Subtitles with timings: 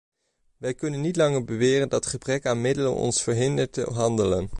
[0.57, 4.49] Wij kunnen niet langer beweren dat gebrek aan middelen ons verhindert te handelen.